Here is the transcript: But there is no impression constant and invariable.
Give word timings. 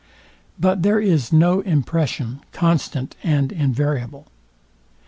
But 0.59 0.81
there 0.81 0.99
is 0.99 1.31
no 1.31 1.59
impression 1.61 2.41
constant 2.53 3.15
and 3.21 3.51
invariable. 3.51 4.25